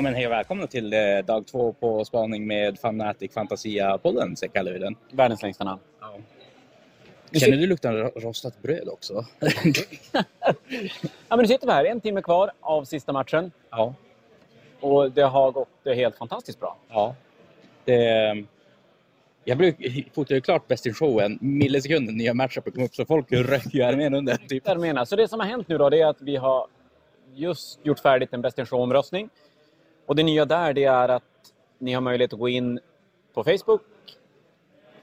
Ja, 0.00 0.02
men 0.02 0.14
hej 0.14 0.26
och 0.26 0.32
välkomna 0.32 0.66
till 0.66 0.92
eh, 0.92 0.98
dag 1.26 1.46
två 1.46 1.72
på 1.72 2.04
spaning 2.04 2.46
med 2.46 2.78
Fanatic 2.78 3.32
Fantasia-podden, 3.32 4.34
så 4.34 4.48
kallar 4.48 4.72
vi 4.72 4.78
den. 4.78 4.96
Världens 5.10 5.42
längsta 5.42 5.64
namn. 5.64 5.80
Ja. 6.00 6.18
Känner 7.38 7.56
du 7.56 7.66
lukten 7.66 8.00
av 8.00 8.10
rostat 8.16 8.62
bröd 8.62 8.88
också? 8.88 9.24
Ja, 11.28 11.36
men 11.36 11.38
nu 11.38 11.46
sitter 11.46 11.66
vi 11.66 11.72
här, 11.72 11.84
en 11.84 12.00
timme 12.00 12.22
kvar 12.22 12.50
av 12.60 12.84
sista 12.84 13.12
matchen. 13.12 13.52
ja. 13.70 13.94
Och 14.80 15.12
det 15.12 15.22
har 15.22 15.50
gått 15.50 15.68
helt 15.84 16.16
fantastiskt 16.16 16.60
bra. 16.60 16.76
ja. 16.88 17.14
Det, 17.84 18.44
jag 19.44 19.74
fotar 20.14 20.34
ju 20.34 20.40
klart 20.40 20.68
bäst 20.68 20.86
in 20.86 20.94
show 20.94 21.20
en 21.20 21.38
millisekund 21.40 22.06
när 22.06 22.12
nya 22.12 22.34
matchuper 22.34 22.70
kom 22.70 22.84
upp, 22.84 22.94
så 22.94 23.04
folk 23.04 23.32
röker 23.32 23.70
ju 23.70 23.82
armén 23.82 24.14
under. 24.14 24.36
Typ. 24.36 25.08
Så 25.08 25.16
det 25.16 25.28
som 25.28 25.40
har 25.40 25.46
hänt 25.46 25.68
nu 25.68 25.78
då, 25.78 25.90
det 25.90 26.00
är 26.00 26.06
att 26.06 26.22
vi 26.22 26.36
har 26.36 26.66
just 27.34 27.80
gjort 27.82 27.98
färdigt 27.98 28.32
en 28.32 28.42
Best 28.42 28.58
in 28.58 28.66
Show-omröstning. 28.66 29.28
Och 30.10 30.16
det 30.16 30.22
nya 30.22 30.44
där, 30.44 30.72
det 30.72 30.84
är 30.84 31.08
att 31.08 31.22
ni 31.78 31.92
har 31.92 32.00
möjlighet 32.00 32.32
att 32.32 32.38
gå 32.38 32.48
in 32.48 32.80
på 33.34 33.44
Facebook 33.44 33.80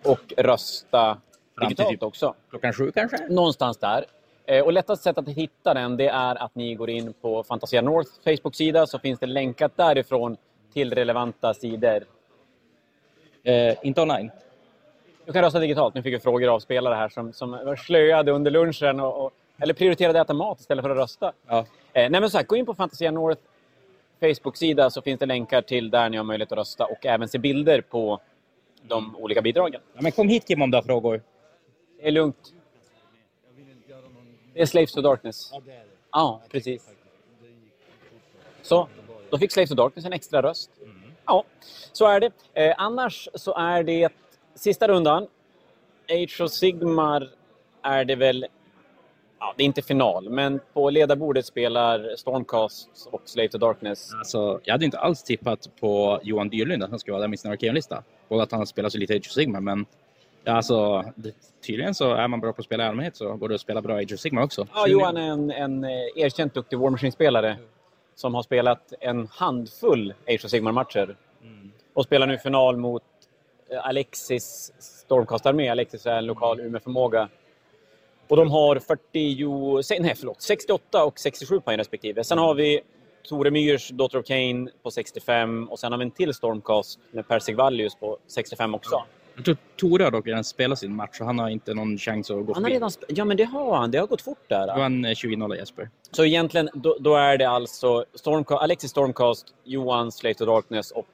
och 0.03 0.33
rösta 0.37 1.17
Fram 1.57 1.67
digitalt 1.69 1.89
typ- 1.89 2.03
också. 2.03 2.33
Klockan 2.49 2.73
sju 2.73 2.91
kanske? 2.91 3.27
Någonstans 3.29 3.77
där. 3.77 4.05
Eh, 4.45 4.63
Och 4.65 4.73
lättast 4.73 5.03
sätt 5.03 5.17
att 5.17 5.27
hitta 5.27 5.73
den, 5.73 5.97
det 5.97 6.07
är 6.07 6.35
att 6.43 6.55
ni 6.55 6.75
går 6.75 6.89
in 6.89 7.13
på 7.21 7.43
Fantasia 7.43 7.81
North 7.81 8.11
Facebook-sida, 8.23 8.87
så 8.87 8.99
finns 8.99 9.19
det 9.19 9.25
länkat 9.25 9.71
därifrån 9.75 10.37
till 10.73 10.93
relevanta 10.95 11.53
sidor. 11.53 12.03
Eh, 13.43 13.75
inte 13.83 14.01
online. 14.01 14.31
Du 15.25 15.33
kan 15.33 15.41
rösta 15.43 15.59
digitalt. 15.59 15.93
Nu 15.95 16.01
fick 16.03 16.13
vi 16.13 16.19
frågor 16.19 16.47
av 16.47 16.59
spelare 16.59 16.95
här 16.95 17.09
som, 17.09 17.33
som 17.33 17.51
var 17.51 17.75
slöade 17.75 18.31
under 18.31 18.51
lunchen. 18.51 18.99
Och, 18.99 19.25
och, 19.25 19.31
eller 19.59 19.73
prioriterade 19.73 20.21
att 20.21 20.27
äta 20.27 20.33
mat 20.33 20.59
istället 20.59 20.83
för 20.83 20.89
att 20.89 20.97
rösta. 20.97 21.31
Ja. 21.47 21.57
Eh, 21.93 22.09
nej 22.09 22.09
men 22.21 22.29
så 22.29 22.37
här, 22.37 22.45
gå 22.45 22.55
in 22.55 22.65
på 22.65 22.73
Fantasia 22.73 23.11
North 23.11 23.41
Facebook-sida 24.19 24.89
så 24.89 25.01
finns 25.01 25.19
det 25.19 25.25
länkar 25.25 25.61
till 25.61 25.89
där 25.89 26.09
ni 26.09 26.17
har 26.17 26.23
möjlighet 26.23 26.51
att 26.51 26.57
rösta 26.57 26.85
och 26.85 27.05
även 27.05 27.27
se 27.27 27.37
bilder 27.37 27.81
på 27.81 28.19
de 28.81 29.15
olika 29.15 29.41
bidragen. 29.41 29.81
ja, 29.93 30.01
men 30.01 30.11
kom 30.11 30.29
hit 30.29 30.47
Kim 30.47 30.61
om 30.61 30.71
du 30.71 30.77
har 30.77 30.83
frågor. 30.83 31.21
Det 31.99 32.07
är 32.07 32.11
lugnt. 32.11 32.53
Det 34.53 34.61
är 34.61 34.65
Slaves 34.65 34.91
to 34.91 35.01
Darkness. 35.01 35.51
Ja, 36.11 36.41
precis. 36.49 36.89
Så, 38.61 38.87
då 39.29 39.37
fick 39.37 39.51
Slaves 39.51 39.69
to 39.69 39.75
Darkness 39.75 40.05
en 40.05 40.13
extra 40.13 40.41
röst. 40.41 40.71
Ja, 41.25 41.43
så 41.91 42.07
är 42.07 42.19
det. 42.19 42.31
Eh, 42.53 42.75
annars 42.77 43.29
så 43.33 43.55
är 43.57 43.83
det 43.83 44.09
sista 44.55 44.87
rundan. 44.87 45.27
Age 46.09 46.41
of 46.41 46.51
Sigmar 46.51 47.29
är 47.81 48.05
det 48.05 48.15
väl... 48.15 48.45
Ja, 49.39 49.53
det 49.57 49.63
är 49.63 49.65
inte 49.65 49.81
final, 49.81 50.29
men 50.29 50.59
på 50.73 50.89
ledarbordet 50.89 51.45
spelar 51.45 52.15
Stormcast 52.15 53.07
och 53.11 53.21
Slave 53.25 53.47
to 53.49 53.57
Darkness. 53.57 54.13
Alltså, 54.13 54.59
jag 54.63 54.73
hade 54.73 54.85
inte 54.85 54.99
alls 54.99 55.23
tippat 55.23 55.69
på 55.79 56.19
Johan 56.23 56.49
Dyrlund 56.49 56.83
att 56.83 56.89
han 56.89 56.99
skulle 56.99 57.13
vara 57.13 57.21
där 57.21 57.27
med 57.27 57.39
sin 57.39 57.51
Arkeon-lista. 57.51 58.03
Både 58.29 58.43
att 58.43 58.51
han 58.51 58.67
spelar 58.67 58.89
så 58.89 58.97
lite 58.97 59.13
Age 59.13 59.27
of 59.27 59.31
Sigmar, 59.31 59.59
men 59.59 59.85
alltså, 60.45 61.05
tydligen 61.65 61.95
så 61.95 62.13
är 62.13 62.27
man 62.27 62.39
bra 62.39 62.53
på 62.53 62.59
att 62.59 62.65
spela 62.65 62.83
i 62.83 62.87
allmänhet 62.87 63.15
så 63.15 63.35
går 63.35 63.49
det 63.49 63.55
att 63.55 63.61
spela 63.61 63.81
bra 63.81 63.95
Age 63.95 64.13
of 64.13 64.19
Sigmar 64.19 64.43
också. 64.43 64.67
Ja, 64.73 64.87
Johan 64.87 65.17
är 65.17 65.31
en, 65.31 65.51
en 65.51 65.83
eh, 65.83 65.89
erkänt 66.15 66.53
duktig 66.53 66.79
War 66.79 66.89
Machine-spelare 66.89 67.57
som 68.15 68.35
har 68.35 68.43
spelat 68.43 68.93
en 68.99 69.27
handfull 69.31 70.13
Age 70.27 70.45
of 70.45 70.51
Sigmar-matcher. 70.51 71.15
Och 71.93 72.03
spelar 72.03 72.27
nu 72.27 72.37
final 72.37 72.77
mot 72.77 73.03
eh, 73.69 73.87
Alexis 73.87 74.73
Stormcast-armé. 74.79 75.69
Alexis 75.69 76.05
är 76.05 76.17
en 76.17 76.25
lokal 76.25 76.59
Umeå-förmåga. 76.59 77.29
Och 78.27 78.37
de 78.37 78.51
har 78.51 78.79
40, 78.79 79.83
se- 79.83 79.99
nej, 79.99 80.13
förlåt, 80.17 80.41
68 80.41 81.05
och 81.05 81.19
67 81.19 81.59
poäng 81.59 81.77
respektive. 81.77 82.23
Sen 82.23 82.37
har 82.37 82.53
vi 82.53 82.81
Tore 83.29 83.51
Myrs 83.51 83.89
Daughter 83.89 84.19
of 84.19 84.25
Cain 84.25 84.69
på 84.83 84.91
65 84.91 85.69
och 85.69 85.79
sen 85.79 85.91
har 85.91 85.99
vi 85.99 86.05
en 86.05 86.11
till 86.11 86.33
Stormcast 86.33 86.99
med 87.11 87.27
Per 87.27 87.39
Sigvallius 87.39 87.95
på 87.95 88.17
65 88.27 88.75
också. 88.75 89.03
Jag 89.35 89.45
tror 89.45 89.57
Tore 89.75 90.03
har 90.03 90.11
dock 90.11 90.27
redan 90.27 90.43
spelat 90.43 90.79
sin 90.79 90.95
match 90.95 91.17
så 91.17 91.23
han 91.23 91.39
har 91.39 91.49
inte 91.49 91.73
någon 91.73 91.97
chans 91.97 92.31
att 92.31 92.45
gå 92.45 92.53
Han 92.53 92.63
har 92.63 92.71
redan 92.71 92.91
ja, 93.07 93.25
men 93.25 93.37
det 93.37 93.43
har 93.43 93.75
han. 93.75 93.91
Det 93.91 93.97
har 93.97 94.07
gått 94.07 94.21
fort 94.21 94.43
där. 94.47 94.67
Då 94.67 94.81
eh, 94.81 95.13
20-0 95.13 95.55
Jesper. 95.55 95.89
Så 96.11 96.25
egentligen, 96.25 96.69
då, 96.73 96.97
då 96.99 97.15
är 97.15 97.37
det 97.37 97.49
alltså 97.49 98.05
Stormcast, 98.13 98.61
Alexis 98.61 98.91
Stormcast, 98.91 99.53
Johan 99.63 100.11
Slave 100.11 100.33
to 100.33 100.45
Darkness 100.45 100.91
och 100.91 101.05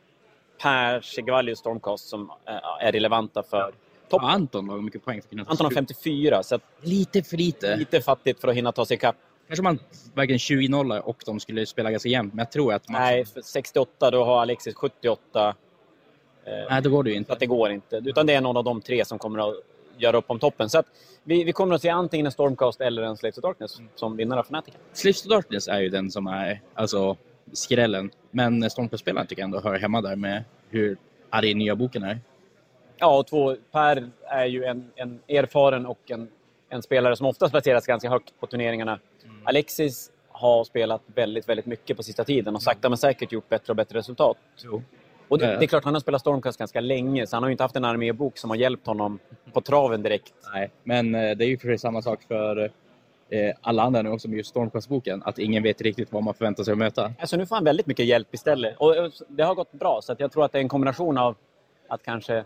Per 0.62 1.02
Segvallius 1.02 1.60
Stormcast 1.60 2.08
som 2.10 2.32
äh, 2.48 2.88
är 2.88 2.92
relevanta 2.92 3.44
för 3.44 3.74
Ja, 4.04 4.10
toppen. 4.10 4.30
Anton 4.30 4.70
har 4.70 4.82
mycket 4.82 5.06
poäng 5.06 5.22
för 5.22 5.40
Anton 5.40 5.48
har 5.48 5.56
slut. 5.72 5.74
54, 5.74 6.44
så 6.44 6.60
Lite 6.82 7.24
för 7.24 7.38
lite. 7.38 7.76
lite 7.76 8.02
fattigt 8.02 8.42
för 8.42 8.48
att 8.48 8.56
hinna 8.56 8.72
ta 8.72 8.86
sig 8.86 8.96
ikapp. 8.96 9.16
Kanske 9.48 9.64
man 9.64 9.80
väger 10.14 10.36
20-0 10.38 11.00
och 11.00 11.24
de 11.26 11.40
skulle 11.40 11.66
spela 11.66 11.92
ganska 11.92 12.10
jämnt, 12.10 12.34
men 12.34 12.44
jag 12.44 12.52
tror 12.52 12.74
att 12.74 12.90
matchen... 12.90 13.04
Nej, 13.04 13.26
för 13.26 13.42
68, 13.42 14.12
då 14.12 14.24
har 14.24 14.42
Alexis 14.42 14.76
78. 14.76 15.56
Eh, 16.46 16.54
Nej, 16.70 16.82
då 16.82 16.90
går 16.90 17.04
det 17.04 17.10
ju 17.10 17.16
så 17.16 17.18
inte. 17.18 17.34
att 17.34 17.40
det 17.40 17.46
går 17.46 17.72
inte. 17.72 17.96
Utan 18.06 18.26
det 18.26 18.34
är 18.34 18.42
någon 18.42 18.58
av 18.58 18.64
de 18.64 18.82
tre 18.82 19.06
som 19.06 19.20
kommer 19.20 19.50
att 19.50 19.56
göra 19.98 20.18
upp 20.18 20.26
om 20.28 20.40
toppen. 20.40 20.70
Så 20.70 20.80
att 20.80 20.86
vi, 21.24 21.44
vi 21.44 21.54
kommer 21.54 21.76
att 21.76 21.82
se 21.82 21.90
antingen 21.90 22.26
en 22.26 22.32
Stormcast 22.32 22.82
eller 22.82 23.02
en 23.02 23.18
Slave 23.18 23.32
to 23.32 23.42
Darkness 23.42 23.78
som 23.96 24.18
vinnare 24.18 24.40
av 24.40 24.44
Fnatic. 24.46 24.74
Slaves 24.94 25.22
to 25.22 25.30
Darkness 25.30 25.68
är 25.68 25.80
ju 25.80 25.90
den 25.90 26.12
som 26.12 26.28
är 26.28 26.62
alltså, 26.74 27.18
skrällen. 27.54 28.12
Men 28.32 28.70
Stormcast-spelaren 28.70 29.28
tycker 29.28 29.42
jag 29.42 29.48
ändå 29.48 29.60
hör 29.60 29.80
hemma 29.80 30.02
där 30.02 30.16
med 30.16 30.44
hur 30.70 30.98
arg 31.30 31.54
nya 31.54 31.76
boken 31.76 32.04
är. 32.04 32.20
Ja, 32.98 33.18
och 33.18 33.28
två, 33.28 33.56
Per 33.72 34.10
är 34.22 34.46
ju 34.46 34.64
en, 34.64 34.92
en 34.96 35.20
erfaren 35.28 35.86
och 35.86 36.12
en, 36.12 36.28
en 36.70 36.82
spelare 36.82 37.16
som 37.16 37.28
oftast 37.28 37.52
placeras 37.52 37.88
ganska 37.88 38.10
högt 38.10 38.34
på 38.40 38.48
turneringarna. 38.48 39.00
Alexis 39.44 40.12
har 40.28 40.64
spelat 40.64 41.02
väldigt, 41.16 41.50
väldigt 41.50 41.66
mycket 41.66 41.98
på 41.98 42.04
sista 42.04 42.24
tiden 42.24 42.56
och 42.56 42.64
sakta 42.64 42.90
men 42.90 42.98
säkert 42.98 43.32
gjort 43.32 43.50
bättre 43.50 43.72
och 43.72 43.76
bättre 43.76 43.98
resultat. 44.00 44.38
Och 45.28 45.40
det, 45.40 45.46
det 45.46 45.66
är 45.66 45.68
klart, 45.68 45.84
han 45.84 45.94
har 45.94 46.02
spelat 46.02 46.22
Stormcast 46.22 46.60
ganska 46.60 46.80
länge, 46.80 47.28
så 47.28 47.36
han 47.36 47.44
har 47.44 47.50
ju 47.50 47.52
inte 47.52 47.64
haft 47.64 47.76
en 47.76 47.86
armébok 47.86 48.38
som 48.38 48.50
har 48.50 48.58
hjälpt 48.58 48.88
honom 48.88 49.20
på 49.54 49.62
traven 49.62 50.04
direkt. 50.04 50.34
Nej, 50.54 50.72
men 50.84 51.16
eh, 51.16 51.38
det 51.38 51.46
är 51.46 51.48
ju 51.48 51.58
för 51.58 51.68
sig 51.68 51.78
samma 51.78 52.02
sak 52.02 52.22
för 52.28 52.72
eh, 53.30 53.56
alla 53.62 53.84
andra 53.84 54.02
nu 54.02 54.10
också 54.10 54.28
med 54.28 54.38
just 54.38 54.50
Stormcast-boken. 54.50 55.24
Att 55.26 55.40
ingen 55.40 55.64
vet 55.64 55.82
riktigt 55.82 56.12
vad 56.12 56.24
man 56.24 56.34
förväntar 56.34 56.64
sig 56.64 56.72
att 56.72 56.78
möta. 56.78 57.14
Alltså 57.20 57.38
nu 57.38 57.46
får 57.46 57.56
han 57.56 57.64
väldigt 57.64 57.86
mycket 57.86 58.06
hjälp 58.06 58.34
istället. 58.34 58.76
Och 58.78 58.96
det 59.28 59.44
har 59.44 59.56
gått 59.56 59.72
bra, 59.72 60.00
så 60.04 60.12
att 60.12 60.20
jag 60.20 60.32
tror 60.32 60.46
att 60.46 60.52
det 60.52 60.58
är 60.58 60.62
en 60.62 60.70
kombination 60.70 61.18
av 61.18 61.36
att 61.88 62.04
kanske 62.04 62.34
Jo. 62.36 62.44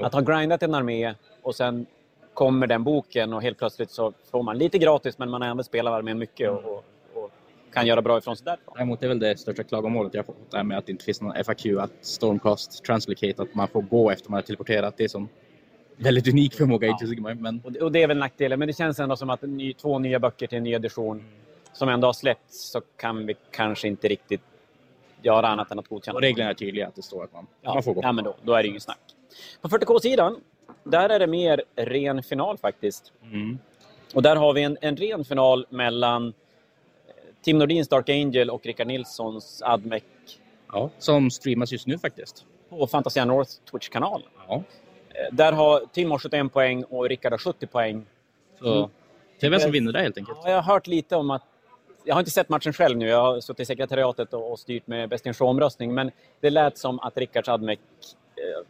Att 0.00 0.12
ha 0.14 0.20
grindat 0.20 0.62
en 0.62 0.74
armé 0.74 1.14
och 1.42 1.54
sen 1.54 1.86
kommer 2.34 2.66
den 2.66 2.84
boken 2.84 3.32
och 3.32 3.42
helt 3.42 3.58
plötsligt 3.58 3.90
så 3.90 4.12
får 4.30 4.42
man 4.42 4.58
lite 4.58 4.78
gratis, 4.78 5.18
men 5.18 5.30
man 5.30 5.42
har 5.42 5.48
ändå 5.48 5.62
spelat 5.62 5.92
armén 5.92 6.18
mycket 6.18 6.50
och, 6.50 6.64
och, 6.64 6.84
och 7.14 7.30
kan 7.72 7.86
göra 7.86 8.02
bra 8.02 8.18
ifrån 8.18 8.36
sig 8.36 8.44
därifrån. 8.44 8.74
Däremot 8.76 9.02
är 9.02 9.08
väl 9.08 9.18
det 9.18 9.38
största 9.38 9.62
klagomålet 9.62 10.14
jag 10.14 10.26
fått 10.26 10.50
det 10.50 10.56
här 10.56 10.64
med 10.64 10.78
att 10.78 10.86
det 10.86 10.92
inte 10.92 11.04
finns 11.04 11.20
någon 11.20 11.44
FAQ, 11.44 11.66
att 11.78 11.90
Stormcast 12.00 12.84
Translocate, 12.84 13.42
att 13.42 13.54
man 13.54 13.68
får 13.68 13.82
gå 13.82 14.10
efter 14.10 14.30
man 14.30 14.36
har 14.36 14.42
teleporterat. 14.42 14.96
Det 14.96 15.04
är 15.04 15.08
som 15.08 15.28
väldigt 15.96 16.28
unik 16.28 16.54
förmåga 16.54 16.86
i 16.88 16.90
Ja. 17.00 17.06
Sigmar, 17.06 17.34
men 17.34 17.60
Och 17.80 17.92
det, 17.92 18.02
är 18.02 18.06
väl 18.06 18.18
nackdelen, 18.18 18.58
men 18.58 18.68
det 18.68 18.74
känns 18.74 18.98
ändå 19.00 19.16
som 19.16 19.30
att 19.30 19.42
ny, 19.42 19.74
två 19.74 19.98
nya 19.98 20.18
böcker 20.18 20.46
till 20.46 20.58
en 20.58 20.64
ny 20.64 20.72
edition 20.72 21.24
som 21.72 21.88
ändå 21.88 22.08
har 22.08 22.12
släppts 22.12 22.70
så 22.70 22.80
kan 22.96 23.26
vi 23.26 23.34
kanske 23.50 23.88
inte 23.88 24.08
riktigt 24.08 24.40
göra 25.22 25.48
annat 25.48 25.70
än 25.70 25.78
att 25.78 25.88
godkänna. 25.88 26.16
och 26.16 26.22
reglerna 26.22 26.50
är 26.50 26.54
tydliga 26.54 26.86
att 26.88 26.94
det 26.94 27.02
står 27.02 27.24
att 27.24 27.32
man, 27.32 27.46
Ja, 27.62 27.74
man 27.74 27.82
får 27.82 27.94
gå. 27.94 28.00
ja 28.02 28.12
men 28.12 28.24
då, 28.24 28.34
då 28.42 28.52
är 28.52 28.56
det 28.56 28.62
ju 28.62 28.70
inget 28.70 28.82
snack. 28.82 28.98
På 29.60 29.68
40K-sidan, 29.68 30.40
där 30.84 31.08
är 31.08 31.18
det 31.18 31.26
mer 31.26 31.62
ren 31.76 32.22
final 32.22 32.58
faktiskt. 32.58 33.12
Mm. 33.22 33.58
Och 34.14 34.22
där 34.22 34.36
har 34.36 34.52
vi 34.52 34.62
en, 34.62 34.78
en 34.80 34.96
ren 34.96 35.24
final 35.24 35.66
mellan 35.68 36.26
eh, 36.28 36.32
Tim 37.42 37.58
Nordins 37.58 37.88
Dark 37.88 38.08
Angel 38.08 38.50
och 38.50 38.66
Rickard 38.66 38.86
Nilssons 38.86 39.62
Admec 39.64 40.02
Ja, 40.72 40.90
som 40.98 41.30
streamas 41.30 41.72
just 41.72 41.86
nu 41.86 41.98
faktiskt. 41.98 42.44
på 42.68 42.86
Fantasia 42.86 43.24
North 43.24 43.50
Twitch-kanal. 43.70 44.22
Ja. 44.48 44.54
Eh, 45.08 45.34
Där 45.34 45.52
har 45.52 45.80
Tim 45.92 46.10
har 46.10 46.18
71 46.18 46.52
poäng 46.52 46.84
och 46.84 47.08
Rickard 47.08 47.32
har 47.32 47.38
70 47.38 47.66
poäng. 47.66 48.06
Så 48.58 48.74
Mm. 48.78 48.90
det 49.40 49.46
är 49.46 49.50
vem 49.50 49.60
som 49.60 49.70
vinner 49.70 49.92
det 49.92 50.00
helt 50.00 50.18
enkelt. 50.18 50.38
Ja, 50.44 50.50
jag 50.50 50.62
har 50.62 50.74
hört 50.74 50.86
lite 50.86 51.16
om 51.16 51.30
att... 51.30 51.42
Jag 52.04 52.14
har 52.14 52.20
inte 52.20 52.30
sett 52.30 52.48
matchen 52.48 52.72
själv 52.72 52.96
nu. 52.98 53.08
Jag 53.08 53.20
har 53.22 53.40
suttit 53.40 53.60
i 53.60 53.64
sekretariatet 53.64 54.34
och, 54.34 54.52
och 54.52 54.58
styrt 54.58 54.86
med 54.86 55.08
Best 55.08 55.26
in 55.26 55.34
Show-omröstning. 55.34 55.94
Men 55.94 56.10
det 56.40 56.50
lät 56.50 56.78
som 56.78 57.00
att 57.00 57.16
Rickards 57.16 57.48
Admec... 57.48 57.78
Eh, 58.36 58.66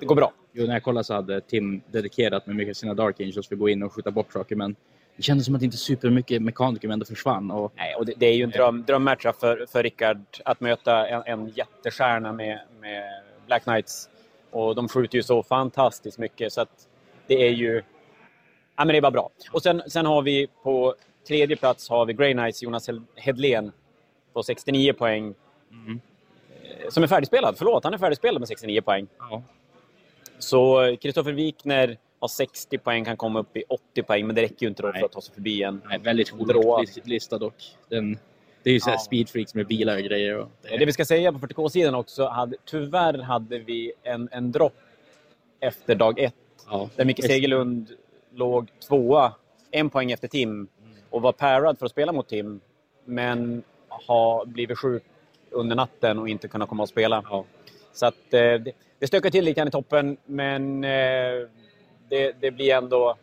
det 0.00 0.06
går 0.06 0.14
bra. 0.16 0.32
Jo, 0.52 0.66
när 0.66 0.72
jag 0.72 0.82
kollade 0.82 1.04
så 1.04 1.14
hade 1.14 1.40
Tim 1.40 1.82
dedikerat 1.90 2.46
med 2.46 2.56
mycket 2.56 2.70
av 2.72 2.74
sina 2.74 2.94
Dark 2.94 3.20
Angels 3.20 3.48
för 3.48 3.54
att 3.54 3.58
gå 3.60 3.68
in 3.68 3.82
och 3.82 3.92
skjuta 3.92 4.10
bort 4.10 4.32
saker, 4.32 4.56
men 4.56 4.76
det 5.16 5.22
kändes 5.22 5.46
som 5.46 5.54
att 5.54 5.62
inte 5.62 5.76
supermycket 5.76 6.42
mekaniker 6.42 6.88
ändå 6.88 7.06
försvann. 7.06 7.50
Och 7.50 7.72
Nej, 7.76 7.94
och 7.94 8.06
det, 8.06 8.12
det 8.16 8.26
är 8.26 8.34
ju 8.34 8.42
en 8.44 8.50
dröm, 8.50 8.84
drömmatcha 8.86 9.32
för, 9.32 9.66
för 9.68 9.82
Rickard 9.82 10.20
att 10.44 10.60
möta 10.60 11.08
en, 11.08 11.22
en 11.26 11.48
jättestjärna 11.48 12.32
med, 12.32 12.60
med 12.80 13.22
Black 13.46 13.62
Knights. 13.62 14.08
Och 14.50 14.74
de 14.74 14.88
skjuter 14.88 15.16
ju 15.16 15.22
så 15.22 15.42
fantastiskt 15.42 16.18
mycket 16.18 16.52
så 16.52 16.60
att 16.60 16.88
det 17.26 17.46
är 17.46 17.50
ju... 17.50 17.74
Ja, 18.76 18.84
men 18.84 18.88
det 18.88 18.96
är 18.96 19.00
bara 19.02 19.10
bra. 19.10 19.30
Och 19.52 19.62
sen, 19.62 19.82
sen 19.86 20.06
har 20.06 20.22
vi 20.22 20.46
på 20.62 20.94
tredje 21.28 21.56
plats 21.56 21.88
har 21.88 22.06
vi 22.06 22.12
Grey 22.12 22.32
Knights 22.32 22.62
Jonas 22.62 22.88
Hed- 22.88 23.04
Hedlén 23.16 23.72
på 24.32 24.42
69 24.42 24.92
poäng. 24.92 25.34
Mm. 25.70 26.00
Eh, 26.64 26.88
Som 26.88 27.02
är 27.02 27.06
färdigspelad. 27.06 27.54
Förlåt, 27.58 27.84
han 27.84 27.94
är 27.94 27.98
färdigspelad 27.98 28.40
med 28.40 28.48
69 28.48 28.80
poäng. 28.80 29.06
ja, 29.18 29.42
Så 30.40 30.96
Kristoffer 31.00 31.32
Wikner 31.32 31.98
har 32.20 32.28
60 32.28 32.78
poäng, 32.78 33.04
kan 33.04 33.16
komma 33.16 33.40
upp 33.40 33.56
i 33.56 33.64
80 33.68 34.02
poäng, 34.02 34.26
men 34.26 34.36
det 34.36 34.42
räcker 34.42 34.56
ju 34.62 34.68
inte 34.68 34.82
då 34.82 34.92
för 34.92 35.04
att 35.04 35.12
ta 35.12 35.20
sig 35.20 35.34
förbi 35.34 35.62
en. 35.62 35.82
nej, 35.88 35.98
väldigt 35.98 36.28
hård 36.28 36.86
lista 37.04 37.38
dock. 37.38 37.76
Den, 37.88 38.18
Det 38.62 38.70
är 38.70 38.74
ju 38.74 38.80
så 38.80 38.90
här 38.90 38.96
Ja. 38.96 39.00
speedfreaks 39.00 39.54
med 39.54 39.66
bilar 39.66 39.96
och 39.96 40.02
grejer. 40.02 40.38
Och 40.38 40.48
det, 40.62 40.76
Det 40.76 40.84
vi 40.86 40.92
ska 40.92 41.04
säga 41.04 41.32
på 41.32 41.38
40K-sidan 41.38 41.94
också, 41.94 42.26
hade, 42.26 42.56
tyvärr 42.64 43.18
hade 43.18 43.58
vi 43.58 43.92
en, 44.02 44.28
en 44.32 44.52
dropp 44.52 44.76
efter 45.60 45.94
dag 45.94 46.18
ett. 46.18 46.34
ja. 46.70 46.90
Där 46.96 47.04
Micke 47.04 47.24
Segerlund 47.24 47.90
låg 48.34 48.68
tvåa, 48.88 49.32
en 49.70 49.90
poäng 49.90 50.12
efter 50.12 50.28
Tim. 50.28 50.68
Och 51.10 51.22
var 51.22 51.32
parad 51.32 51.78
för 51.78 51.86
att 51.86 51.92
spela 51.92 52.12
mot 52.12 52.28
Tim. 52.28 52.60
Men 53.04 53.62
har 53.88 54.46
blivit 54.46 54.78
sjuk 54.78 55.02
under 55.50 55.76
natten 55.76 56.18
och 56.18 56.28
inte 56.28 56.48
kunnat 56.48 56.68
komma 56.68 56.82
och 56.82 56.88
spela. 56.88 57.24
Ja. 57.30 57.44
Så 57.92 58.06
att, 58.06 58.34
eh, 58.34 58.40
det, 58.40 58.72
det 58.98 59.06
stökar 59.06 59.30
till 59.30 59.44
lite 59.44 59.60
i 59.60 59.70
toppen, 59.70 60.16
men 60.26 60.84
eh, 60.84 60.90
det, 62.08 62.32
det 62.40 62.50
blir 62.50 62.74
ändå 62.74 63.16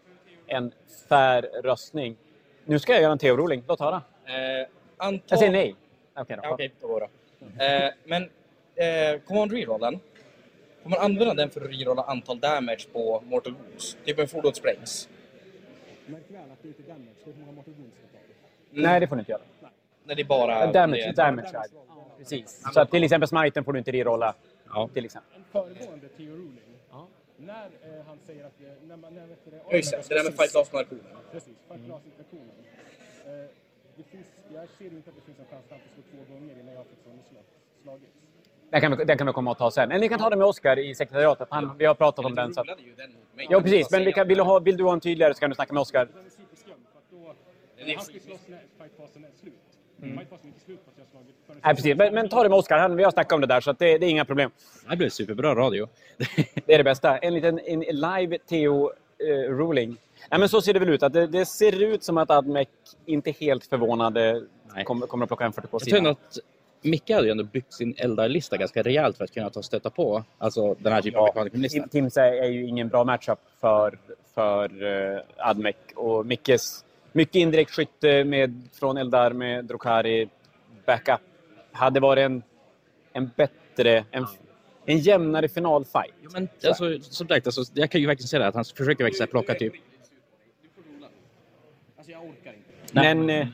en 0.48 0.72
fair 1.10 1.42
röstning. 1.64 2.18
Nu 2.66 2.80
ska 2.80 2.94
jag 2.94 3.02
göra 3.02 3.12
en 3.12 3.18
teoruling. 3.18 3.64
Låt 3.68 3.80
höra. 3.80 4.02
Eh, 4.26 4.68
anta... 4.98 5.24
Jag 5.28 5.40
säger 5.40 5.52
nej. 5.52 5.76
Okej 6.16 6.38
då. 6.38 6.42
Ja, 6.44 6.52
Okej, 6.54 6.72
då 6.82 7.00
det. 7.00 7.06
Eh, 7.66 7.94
men 8.06 8.24
eh, 8.76 9.22
command-rerollen. 9.22 10.00
Får 10.84 10.90
man 10.90 11.00
använda 11.00 11.34
den 11.34 11.50
för 11.50 11.62
att 11.62 11.72
rerolla 11.72 12.04
antal 12.04 12.40
damage 12.40 12.88
på 12.94 13.24
Mortal 13.26 13.54
Wounds? 13.54 13.98
Typ 14.06 14.20
en 14.20 14.28
fordon 14.28 14.54
sprängs. 14.54 15.10
Märk 16.06 16.22
väl 16.28 16.52
att 16.52 16.62
det 16.62 16.68
inte 16.68 16.82
är 16.82 16.88
damage, 16.88 17.06
det 17.26 17.32
är 17.32 17.34
hur 17.34 17.42
många 17.42 17.52
mortal 17.52 17.74
wounds 17.74 17.96
tar. 18.12 18.22
Nej, 18.72 19.00
det 19.00 19.08
får 19.08 19.16
ni 19.16 19.20
inte 19.20 19.32
göra. 19.32 19.42
När 20.04 20.16
det 20.16 20.22
är 20.22 20.26
bara... 20.26 20.72
damage, 20.72 21.06
det, 21.06 21.12
damage. 21.12 21.50
ja. 21.54 21.64
Precis. 22.18 22.64
Så 22.74 22.80
att 22.80 22.92
till 22.92 23.04
exempel 23.04 23.28
smiten 23.28 23.64
får 23.64 23.74
du 23.74 23.80
inte 23.80 23.92
rerolla. 23.92 24.36
Ja. 24.74 24.90
Till 24.94 25.06
exempel. 25.06 25.38
En 25.38 25.44
föregående 25.52 26.08
Theo 26.10 26.32
Ruling, 26.36 26.62
när 27.38 27.66
eh, 27.66 28.06
han 28.08 28.18
säger 28.26 28.46
att... 28.46 28.62
eh, 28.62 28.68
När, 28.88 28.98
man- 28.98 29.14
när, 29.16 29.28
vet 29.28 29.46
du, 29.46 29.52
Ja, 29.70 29.76
just 29.78 29.92
det. 29.92 30.04
Det 30.10 30.16
där 30.16 30.24
med 30.24 30.34
fight 30.34 30.54
loss 30.54 30.74
narkonen. 30.74 31.04
Precis, 31.32 31.58
fight 31.68 31.88
loss 31.88 32.02
interaktionen. 32.06 32.56
Eh, 33.26 33.32
det 33.98 34.04
finns, 34.04 34.28
jag 34.54 34.68
ser 34.78 34.86
inte 34.86 35.10
att 35.10 35.16
det 35.16 35.22
finns 35.22 35.40
en 35.40 35.46
chans 35.46 35.66
att 35.66 35.72
han 35.72 35.80
får 35.80 36.02
slå 36.12 36.24
två 36.26 36.34
gånger 36.34 36.54
innan 36.60 36.74
jag 36.74 36.80
har 36.80 36.86
slå- 37.04 37.42
slagits. 37.84 38.14
Den 38.70 38.82
kan, 38.82 38.98
vi, 38.98 39.04
den 39.06 39.18
kan 39.18 39.28
vi 39.28 39.34
komma 39.34 39.52
och 39.52 39.58
ta 39.58 39.72
sen. 39.72 39.90
Men 39.90 40.02
ni 40.02 40.10
kan 40.10 40.20
ta 40.20 40.30
det 40.30 40.36
med 40.36 40.48
Oskar 40.48 40.80
i 40.80 40.96
sekretariatet. 40.96 41.48
Han, 41.52 41.78
vi 41.78 41.86
har 41.86 41.96
pratat 41.96 42.26
om 42.26 42.36
den. 42.36 42.54
Så 42.54 42.62
att, 42.62 42.68
Rolade 42.68 42.82
ju 42.84 42.96
den 42.96 43.10
mot 43.14 43.36
mig. 43.36 43.48
ja, 43.50 43.62
precis. 43.62 43.92
Men 43.92 44.06
vi 44.06 44.14
kan, 44.14 44.28
vill, 44.28 44.38
du 44.38 44.44
ha, 44.44 44.60
vill 44.60 44.78
du 44.78 44.84
ha 44.84 44.94
en 44.94 45.00
tydligare 45.00 45.34
så 45.34 45.40
kan 45.40 45.50
du 45.50 45.56
snacka 45.56 45.74
med 45.74 45.82
Oskar. 45.82 46.06
Den 46.06 46.26
är 46.26 46.30
superskum, 46.30 46.76
Han 47.96 48.06
ska 48.06 48.20
slåss 48.20 48.48
när 48.48 48.60
fightfasen 48.78 49.24
är 49.26 49.32
slut. 49.42 49.54
Förrän- 50.00 50.16
Nej, 51.64 51.76
precis. 51.76 51.96
Men, 51.98 52.14
men 52.14 52.30
ta 52.30 52.44
det 52.44 52.50
med 52.50 52.58
Oskar. 52.58 52.90
Vi 52.90 53.04
har 53.04 53.12
snackat 53.12 53.32
om 53.34 53.42
det 53.42 53.48
där, 53.48 53.62
så 53.62 53.72
att 53.72 53.80
det, 53.80 53.98
det 53.98 54.06
är 54.06 54.10
inga 54.10 54.26
problem. 54.26 54.52
Det 54.90 54.96
blev 54.96 55.10
superbra 55.10 55.56
radio. 55.56 55.88
Det 56.66 56.74
är 56.74 56.78
det 56.78 56.84
bästa. 56.84 57.18
En 57.18 57.34
liten 57.34 57.60
en 57.60 57.80
live 57.80 58.38
Theo-ruling. 58.50 59.98
Nej, 60.32 60.40
men 60.40 60.50
så 60.50 60.62
ser 60.62 60.74
det 60.74 60.80
väl 60.80 60.90
ut. 60.90 61.04
Att 61.04 61.14
det, 61.14 61.28
det 61.28 61.46
ser 61.46 61.84
ut 61.84 62.04
som 62.04 62.18
att 62.18 62.32
Admec 62.32 62.68
inte 63.06 63.32
helt 63.32 63.66
förvånade 63.66 64.44
kommer, 64.86 65.08
kommer 65.08 65.24
att 65.26 65.30
plocka 65.30 65.46
en 65.46 65.54
40 65.54 65.68
på 65.68 65.78
Jag 65.78 65.82
tror 65.90 65.98
ändå 65.98 66.10
sidan. 66.16 66.28
att 66.30 66.38
Micke 66.82 67.10
hade 67.10 67.26
ju 67.26 67.32
ändå 67.32 67.44
byggt 67.44 67.74
sin 67.74 67.96
Eldar-lista 67.98 68.58
ganska 68.58 68.82
rejält 68.84 69.18
för 69.18 69.24
att 69.24 69.32
kunna 69.34 69.50
ta 69.50 69.60
och 69.60 69.66
stötta 69.66 69.90
på 69.90 70.24
alltså, 70.38 70.76
den 70.80 70.94
här 70.94 71.02
typen 71.02 71.20
av 71.20 71.26
Ja, 71.28 71.32
mekanikerlista. 71.44 71.80
Tim- 71.80 71.90
Timsa 71.90 72.26
är 72.26 72.48
ju 72.48 72.68
ingen 72.68 72.88
bra 72.88 73.04
matchup 73.04 73.40
för, 73.62 74.00
för 74.34 74.84
uh, 74.84 75.20
Admec. 75.38 75.76
Och 75.96 76.26
Mickes 76.26 76.86
mycket 77.12 77.36
indirekt 77.36 77.72
skytte 77.72 78.24
med, 78.24 78.62
från 78.74 78.98
Eldar 78.98 79.34
med 79.34 79.66
Drukari 79.66 80.30
backup 80.86 81.22
hade 81.72 82.00
varit 82.00 82.22
en, 82.22 82.44
en 83.14 83.32
bättre, 83.36 84.06
en, 84.12 84.26
en 84.86 84.98
jämnare 84.98 85.48
finalfight. 85.48 86.14
Jo, 86.22 86.30
men 86.34 86.50
alltså, 86.68 87.00
som 87.02 87.28
sagt, 87.28 87.48
alltså, 87.48 87.62
jag 87.74 87.92
kan 87.92 88.02
ju 88.02 88.08
verkligen 88.08 88.28
säga 88.28 88.40
det, 88.40 88.48
att 88.48 88.56
han 88.56 88.66
försöker 88.66 89.04
verkligen 89.04 89.28
plocka 89.28 89.54
typ... 89.54 89.74
Alltså 91.98 92.12
jag 92.12 92.22
orkar 92.22 92.54
inte. 92.54 93.16
Men, 93.16 93.30
eh, 93.30 93.48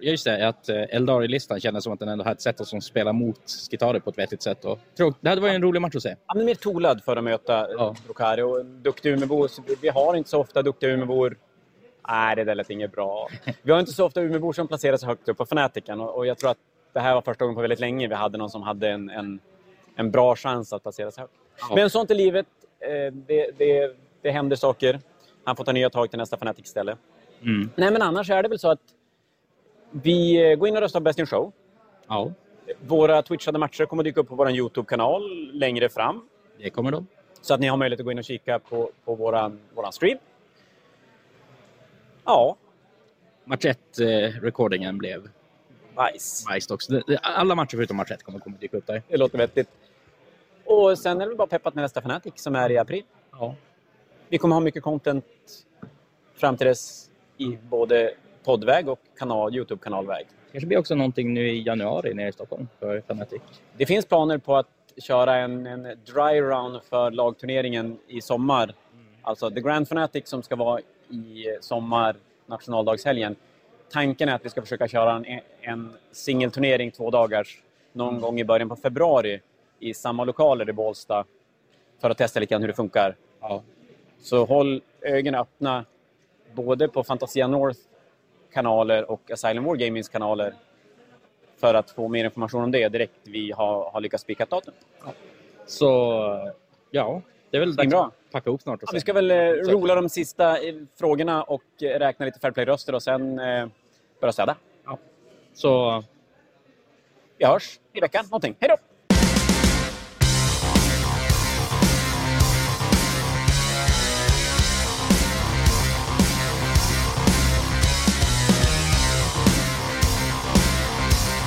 ja, 0.00 0.10
just 0.10 0.24
det, 0.24 0.48
att 0.48 0.68
uh, 0.68 0.76
Eldar-listan 0.76 1.60
kändes 1.60 1.84
som 1.84 1.92
att 1.92 1.98
den 2.00 2.08
ändå 2.08 2.24
hade 2.24 2.32
ett 2.32 2.40
sätt 2.40 2.60
att 2.60 2.66
som 2.68 2.80
spela 2.80 3.12
mot 3.12 3.40
Skitari 3.70 4.00
på 4.00 4.10
ett 4.10 4.18
vettigt 4.18 4.42
sätt. 4.42 4.64
Och, 4.64 4.78
tror, 4.96 5.14
det 5.20 5.28
hade 5.28 5.40
varit 5.40 5.54
en 5.54 5.62
rolig 5.62 5.80
match 5.80 5.96
att 5.96 6.02
se. 6.02 6.16
Han 6.26 6.40
är 6.40 6.44
mer 6.44 6.54
tolad 6.54 7.04
för 7.04 7.16
att 7.16 7.24
möta 7.24 7.68
Ja. 7.70 7.96
Drukari. 8.04 8.42
Och 8.42 8.64
duktig 8.64 9.10
Umebor. 9.12 9.48
så 9.48 9.62
vi- 9.82 9.88
har 9.88 10.14
inte 10.14 10.30
så 10.30 10.40
ofta 10.40 10.62
duktiga 10.62 10.90
Umebor. 10.90 11.36
Nej, 12.08 12.36
det 12.36 12.44
där 12.44 12.54
lät 12.54 12.70
inget 12.70 12.92
bra. 12.92 13.28
Vi 13.62 13.72
har 13.72 13.80
inte 13.80 13.92
så 13.92 14.06
ofta 14.06 14.20
Umebor 14.22 14.52
som 14.52 14.68
placerar 14.68 14.96
sig 14.96 15.06
högt 15.08 15.28
upp 15.28 15.36
på 15.38 15.46
Fanatiken. 15.46 16.00
Och, 16.00 16.16
och 16.16 16.26
jag 16.26 16.38
tror 16.38 16.50
att 16.50 16.58
det 16.92 17.00
här 17.00 17.14
var 17.14 17.22
första 17.22 17.44
gången 17.44 17.54
på 17.54 17.60
väldigt 17.60 17.80
länge 17.80 18.08
vi 18.08 18.14
hade 18.14 18.38
någon 18.38 18.50
som 18.50 18.62
hade 18.62 18.88
en, 18.88 19.10
en, 19.10 19.40
en 19.96 20.10
bra 20.10 20.36
chans 20.36 20.72
att 20.72 20.82
placera 20.82 21.10
sig 21.10 21.20
högt. 21.22 21.34
Ja. 21.68 21.74
Men 21.74 21.90
sånt 21.90 22.10
är 22.10 22.14
livet. 22.14 22.46
Eh, 22.80 23.12
Det, 23.14 23.50
det, 23.58 23.96
det 24.22 24.30
händer 24.30 24.56
saker. 24.56 25.00
Han 25.44 25.56
får 25.56 25.64
ta 25.64 25.72
nya 25.72 25.90
tag 25.90 26.10
till 26.10 26.18
nästa 26.18 26.36
Fanatic-ställe. 26.36 26.96
Mm. 27.42 27.70
Nej, 27.76 27.90
men 27.90 28.02
annars 28.02 28.30
är 28.30 28.42
det 28.42 28.48
väl 28.48 28.58
så 28.58 28.70
att 28.70 28.80
vi 29.90 30.50
eh, 30.52 30.56
går 30.56 30.68
in 30.68 30.76
och 30.76 30.80
röstar 30.82 31.00
på 31.00 31.04
Best 31.04 31.18
in 31.18 31.26
Show. 31.26 31.52
Ja, 32.08 32.32
Våra 32.86 33.22
twitchade 33.22 33.58
matcher 33.58 33.84
kommer 33.84 34.02
dyka 34.02 34.20
upp 34.20 34.28
på 34.28 34.34
vår 34.34 34.50
YouTube-kanal 34.50 35.50
längre 35.52 35.88
fram. 35.88 36.28
det 36.58 36.70
kommer 36.70 36.90
de. 36.90 37.06
Så 37.40 37.54
att 37.54 37.60
ni 37.60 37.66
har 37.66 37.76
möjlighet 37.76 38.00
att 38.00 38.04
gå 38.04 38.12
in 38.12 38.18
och 38.18 38.24
kika 38.24 38.58
på, 38.58 38.90
på 39.04 39.14
våran, 39.14 39.60
våran 39.74 39.92
stream. 39.92 40.18
Ja, 42.28 42.56
Match 43.44 43.64
1-recordingen 43.64 44.98
blev 44.98 45.28
nice. 46.12 46.54
nice 46.54 46.74
också. 46.74 46.92
Det- 46.92 47.02
det- 47.06 47.18
Alla 47.18 47.54
matcher 47.54 47.76
förutom 47.76 47.96
match 47.96 48.10
1 48.10 48.22
kommer, 48.22 48.38
kommer 48.38 48.58
dyka 48.58 48.76
upp 48.76 48.86
där. 48.86 49.02
Det 49.08 49.16
låter 49.16 49.38
vettigt. 49.38 49.68
Och 50.64 50.98
sen 50.98 51.20
är 51.20 51.26
det 51.28 51.34
bara 51.34 51.46
peppat 51.48 51.74
med 51.74 51.82
nästa 51.82 52.02
Fanatic 52.02 52.32
som 52.36 52.54
är 52.56 52.70
i 52.70 52.78
april. 52.78 53.02
Ja. 53.32 53.54
Vi 54.28 54.38
kommer 54.38 54.54
ha 54.54 54.60
mycket 54.60 54.82
content 54.82 55.24
fram 56.34 56.56
till 56.56 56.66
dess 56.66 57.10
i 57.38 57.56
både 57.62 58.14
poddväg 58.44 58.88
och 58.88 59.00
kanal, 59.18 59.54
YouTube-kanalväg. 59.56 60.26
kanske 60.52 60.66
blir 60.66 60.78
också 60.78 60.94
någonting 60.94 61.34
nu 61.34 61.48
i 61.48 61.62
januari 61.62 62.14
nere 62.14 62.28
i 62.28 62.32
Stockholm 62.32 62.68
för 62.78 62.96
Fnatic. 62.96 63.42
Det 63.76 63.86
finns 63.86 64.06
planer 64.06 64.38
på 64.38 64.56
att 64.56 64.66
köra 65.02 65.36
en, 65.36 65.66
en 65.66 65.82
dry 65.82 66.40
round 66.40 66.82
för 66.82 67.10
lagturneringen 67.10 67.98
i 68.08 68.20
sommar. 68.20 68.74
Alltså 69.22 69.50
The 69.50 69.60
Grand 69.60 69.88
Fanatic 69.88 70.28
som 70.28 70.42
ska 70.42 70.56
vara 70.56 70.80
i 71.10 71.46
sommar, 71.60 72.16
nationaldagshelgen. 72.46 73.36
Tanken 73.90 74.28
är 74.28 74.34
att 74.34 74.44
vi 74.44 74.50
ska 74.50 74.62
försöka 74.62 74.88
köra 74.88 75.12
en, 75.12 75.40
en 75.60 75.92
singelturnering 76.12 76.90
två 76.90 77.10
dagars 77.10 77.62
någon 77.92 78.20
gång 78.20 78.40
i 78.40 78.44
början 78.44 78.68
på 78.68 78.76
februari 78.76 79.40
i 79.78 79.94
samma 79.94 80.24
lokaler 80.24 80.68
i 80.70 80.72
Bålsta 80.72 81.24
för 82.00 82.10
att 82.10 82.18
testa 82.18 82.40
lite 82.40 82.50
grann 82.54 82.60
hur 82.60 82.68
det 82.68 82.74
funkar. 82.74 83.16
Ja. 83.40 83.62
Så 84.20 84.44
håll 84.44 84.82
ögonen 85.00 85.40
öppna 85.40 85.84
både 86.52 86.88
på 86.88 87.04
Fantasia 87.04 87.46
North 87.46 87.80
kanaler 88.52 89.10
och 89.10 89.30
Asylum 89.30 89.64
War 89.64 89.76
Gamings 89.76 90.08
kanaler 90.08 90.54
för 91.56 91.74
att 91.74 91.90
få 91.90 92.08
mer 92.08 92.24
information 92.24 92.64
om 92.64 92.70
det 92.70 92.88
direkt 92.88 93.20
vi 93.22 93.52
har, 93.52 93.90
har 93.90 94.00
lyckats 94.00 94.22
spika 94.22 94.46
datum. 94.46 94.74
Så 95.66 96.52
ja, 96.90 97.22
det 97.50 97.56
är 97.56 97.60
väl 97.60 97.76
dags 97.76 97.82
Svinbra. 97.84 98.04
att 98.06 98.30
packa 98.32 98.50
ihop 98.50 98.62
snart. 98.62 98.82
Och 98.82 98.88
Ja, 98.88 98.92
vi 98.94 99.00
ska 99.00 99.12
väl 99.12 99.30
eh, 99.30 99.36
rola 99.36 99.94
de 99.94 100.08
sista 100.08 100.58
eh, 100.62 100.74
frågorna 100.98 101.42
och 101.42 101.62
eh, 101.82 101.98
räkna 101.98 102.26
lite 102.26 102.40
fairplay-röster 102.40 102.94
och 102.94 103.02
sen 103.02 103.38
eh, 103.38 103.68
börja 104.20 104.32
städa. 104.32 104.56
Så 105.54 106.04
Vi 107.38 107.44
hörs 107.44 107.80
i 107.92 108.00
veckan. 108.00 108.24
Någonting. 108.24 108.56
Hej 108.60 108.68
då! 108.68 108.76